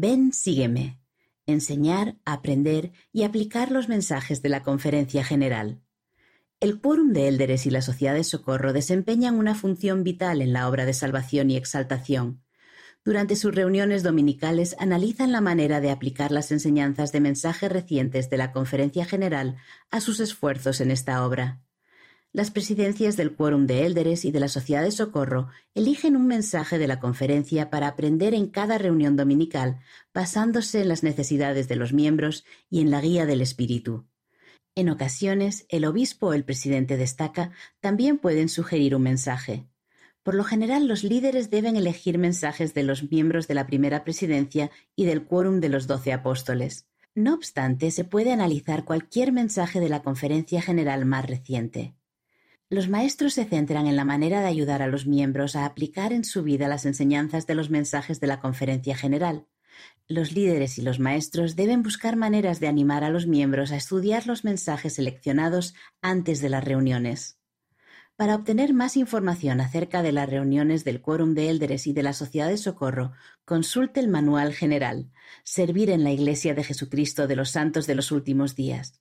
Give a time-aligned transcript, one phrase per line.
[0.00, 1.00] Ven, sígueme.
[1.44, 5.82] Enseñar, aprender y aplicar los mensajes de la Conferencia General.
[6.60, 10.68] El Quórum de Élderes y la Sociedad de Socorro desempeñan una función vital en la
[10.68, 12.44] obra de salvación y exaltación.
[13.04, 18.36] Durante sus reuniones dominicales analizan la manera de aplicar las enseñanzas de mensajes recientes de
[18.36, 19.56] la Conferencia General
[19.90, 21.60] a sus esfuerzos en esta obra.
[22.34, 26.78] Las presidencias del Quórum de Élderes y de la Sociedad de Socorro eligen un mensaje
[26.78, 29.80] de la conferencia para aprender en cada reunión dominical,
[30.12, 34.06] basándose en las necesidades de los miembros y en la guía del Espíritu.
[34.74, 39.66] En ocasiones, el obispo o el presidente destaca también pueden sugerir un mensaje.
[40.22, 44.70] Por lo general, los líderes deben elegir mensajes de los miembros de la primera presidencia
[44.94, 46.86] y del quórum de los doce apóstoles.
[47.14, 51.97] No obstante, se puede analizar cualquier mensaje de la conferencia general más reciente.
[52.70, 56.22] Los maestros se centran en la manera de ayudar a los miembros a aplicar en
[56.22, 59.46] su vida las enseñanzas de los mensajes de la conferencia general.
[60.06, 64.26] Los líderes y los maestros deben buscar maneras de animar a los miembros a estudiar
[64.26, 67.38] los mensajes seleccionados antes de las reuniones.
[68.16, 72.12] Para obtener más información acerca de las reuniones del Quórum de Élderes y de la
[72.12, 73.12] Sociedad de Socorro,
[73.46, 75.10] consulte el Manual General,
[75.42, 79.00] Servir en la Iglesia de Jesucristo de los Santos de los Últimos Días.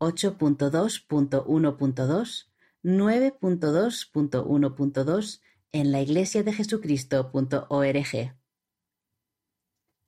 [0.00, 2.51] 8.2.1.2,
[2.84, 5.40] 9.2.1.2
[5.72, 8.36] en laiglesiadejesucristo.org.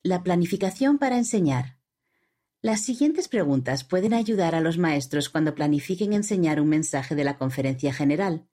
[0.03, 1.79] La planificación para enseñar.
[2.61, 7.39] Las siguientes preguntas pueden ayudar a los maestros cuando planifiquen enseñar un mensaje de la
[7.39, 8.49] conferencia general.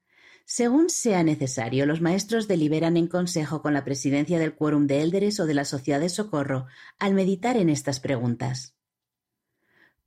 [0.45, 5.39] Según sea necesario, los maestros deliberan en consejo con la presidencia del quórum de élderes
[5.39, 6.67] o de la sociedad de socorro
[6.99, 8.75] al meditar en estas preguntas.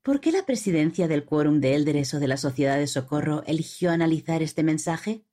[0.05, 3.91] ¿Por qué la presidencia del Quórum de Élderes o de la Sociedad de Socorro eligió
[3.91, 5.25] analizar este mensaje?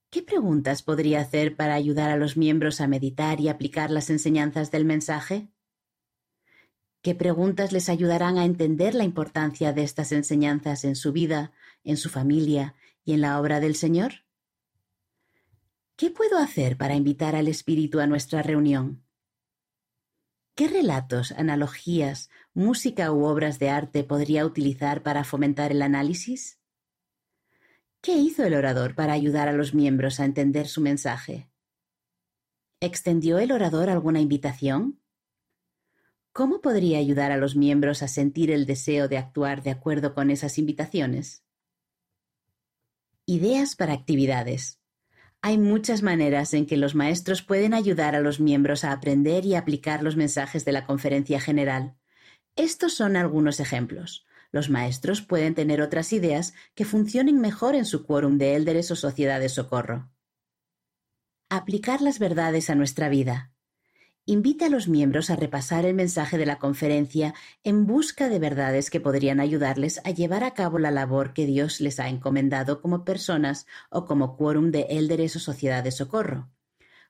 [0.09, 4.71] ¿Qué preguntas podría hacer para ayudar a los miembros a meditar y aplicar las enseñanzas
[4.71, 5.49] del mensaje?
[7.01, 11.53] ¿Qué preguntas les ayudarán a entender la importancia de estas enseñanzas en su vida,
[11.87, 14.25] en su familia y en la obra del Señor?
[15.95, 19.03] ¿Qué puedo hacer para invitar al Espíritu a nuestra reunión?
[20.53, 26.59] ¿Qué relatos, analogías, música u obras de arte podría utilizar para fomentar el análisis?
[28.01, 31.49] ¿Qué hizo el orador para ayudar a los miembros a entender su mensaje?
[32.81, 35.01] ¿Extendió el orador alguna invitación?
[36.33, 40.29] ¿Cómo podría ayudar a los miembros a sentir el deseo de actuar de acuerdo con
[40.29, 41.46] esas invitaciones?
[43.29, 44.79] Ideas para actividades.
[45.41, 49.55] Hay muchas maneras en que los maestros pueden ayudar a los miembros a aprender y
[49.55, 51.97] aplicar los mensajes de la conferencia general.
[52.55, 54.25] Estos son algunos ejemplos.
[54.53, 58.95] Los maestros pueden tener otras ideas que funcionen mejor en su quórum de élderes o
[58.95, 60.09] sociedad de socorro.
[61.49, 63.51] Aplicar las verdades a nuestra vida
[64.27, 67.33] invita a los miembros a repasar el mensaje de la conferencia
[67.63, 71.79] en busca de verdades que podrían ayudarles a llevar a cabo la labor que Dios
[71.79, 76.51] les ha encomendado como personas o como quórum de élderes o sociedad de socorro.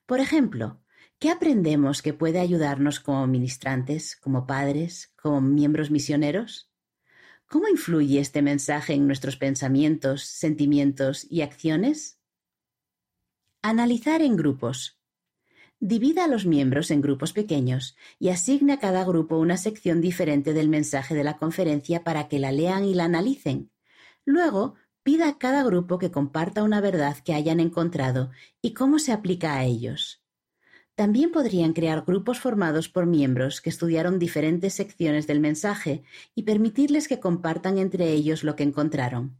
[0.06, 0.80] Por ejemplo,
[1.18, 6.70] ¿qué aprendemos que puede ayudarnos como ministrantes, como padres, como miembros misioneros?
[7.48, 12.20] ¿Cómo influye este mensaje en nuestros pensamientos, sentimientos y acciones?
[13.60, 14.97] Analizar en grupos.
[15.80, 20.52] Divida a los miembros en grupos pequeños y asigne a cada grupo una sección diferente
[20.52, 23.70] del mensaje de la conferencia para que la lean y la analicen.
[24.24, 28.30] Luego, pida a cada grupo que comparta una verdad que hayan encontrado
[28.60, 30.20] y cómo se aplica a ellos.
[30.96, 36.02] También podrían crear grupos formados por miembros que estudiaron diferentes secciones del mensaje
[36.34, 39.38] y permitirles que compartan entre ellos lo que encontraron.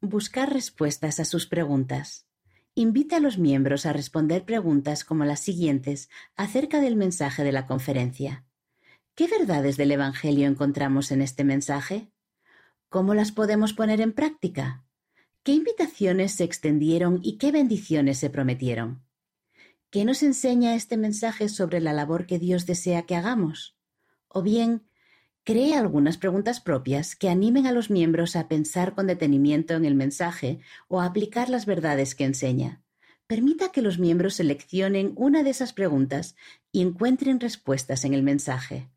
[0.00, 2.26] Buscar respuestas a sus preguntas.
[2.80, 7.66] Invita a los miembros a responder preguntas como las siguientes acerca del mensaje de la
[7.66, 8.46] conferencia.
[9.14, 12.10] ¿Qué verdades del Evangelio encontramos en este mensaje?
[12.88, 14.86] ¿Cómo las podemos poner en práctica?
[15.42, 19.04] ¿Qué invitaciones se extendieron y qué bendiciones se prometieron?
[19.90, 23.76] ¿Qué nos enseña este mensaje sobre la labor que Dios desea que hagamos?
[24.26, 24.88] O bien,
[25.50, 29.96] Cree algunas preguntas propias que animen a los miembros a pensar con detenimiento en el
[29.96, 32.84] mensaje o a aplicar las verdades que enseña.
[33.26, 36.36] Permita que los miembros seleccionen una de esas preguntas
[36.70, 38.90] y encuentren respuestas en el mensaje.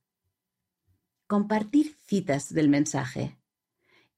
[1.26, 3.36] Compartir citas del mensaje.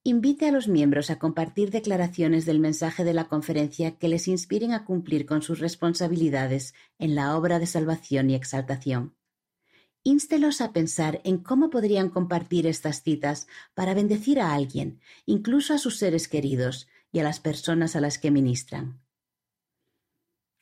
[0.03, 4.73] Invite a los miembros a compartir declaraciones del mensaje de la conferencia que les inspiren
[4.73, 9.15] a cumplir con sus responsabilidades en la obra de salvación y exaltación.
[10.07, 15.79] Ínstelos a pensar en cómo podrían compartir estas citas para bendecir a alguien, incluso a
[15.79, 19.01] sus seres queridos y a las personas a las que ministran.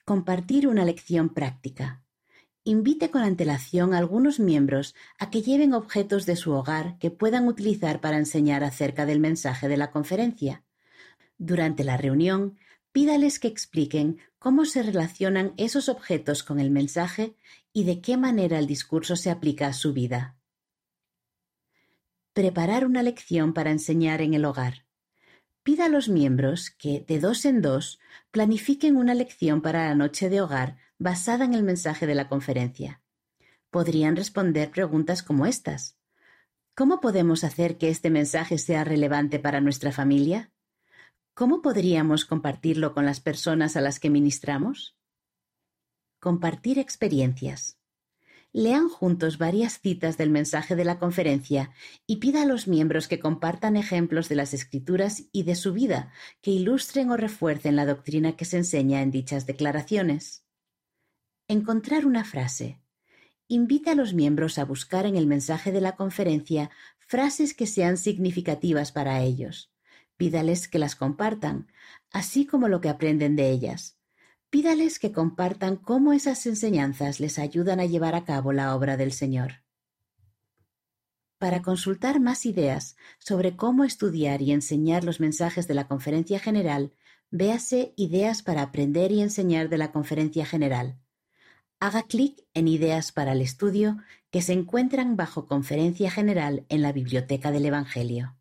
[0.06, 2.06] Compartir una lección práctica
[2.64, 7.50] invite con antelación a algunos miembros a que lleven objetos de su hogar que puedan
[7.50, 10.64] utilizar para enseñar acerca del mensaje de la conferencia.
[11.38, 12.58] Durante la reunión,
[12.94, 17.34] pídales que expliquen cómo se relacionan esos objetos con el mensaje
[17.72, 20.36] y de qué manera el discurso se aplica a su vida.
[22.34, 24.86] Preparar una lección para enseñar en el hogar.
[25.64, 28.02] Pida a los miembros que, de dos en dos,
[28.32, 33.02] planifiquen una lección para la noche de hogar basada en el mensaje de la conferencia.
[33.70, 35.98] Podrían responder preguntas como estas.
[36.76, 40.53] ¿Cómo podemos hacer que este mensaje sea relevante para nuestra familia?
[41.36, 44.96] ¿Cómo podríamos compartirlo con las personas a las que ministramos?
[46.20, 47.80] Compartir experiencias.
[48.52, 51.72] Lean juntos varias citas del mensaje de la conferencia
[52.06, 56.14] y pida a los miembros que compartan ejemplos de las escrituras y de su vida
[56.40, 60.46] que ilustren o refuercen la doctrina que se enseña en dichas declaraciones.
[61.48, 62.80] Encontrar una frase.
[63.48, 66.70] Invita a los miembros a buscar en el mensaje de la conferencia
[67.00, 69.73] frases que sean significativas para ellos.
[70.18, 71.68] Pídales que las compartan,
[72.12, 73.98] así como lo que aprenden de ellas.
[74.50, 79.12] Pídales que compartan cómo esas enseñanzas les ayudan a llevar a cabo la obra del
[79.12, 79.64] Señor.
[81.40, 86.94] Para consultar más ideas sobre cómo estudiar y enseñar los mensajes de la Conferencia General,
[87.32, 91.00] véase Ideas para aprender y enseñar de la Conferencia General
[91.84, 93.98] haga clic en Ideas para el Estudio
[94.32, 98.38] que se encuentran bajo Conferencia General en la Biblioteca del Evangelio.